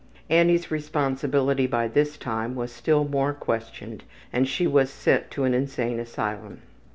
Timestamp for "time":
2.17-2.55